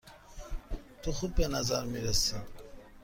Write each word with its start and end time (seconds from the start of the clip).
تو 1.01 1.11
خوب 1.11 1.35
به 1.35 1.47
نظر 1.47 1.85
می 1.85 2.01
رسی. 2.01 2.35